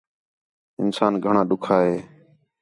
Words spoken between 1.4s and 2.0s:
ݙُکّھا ہے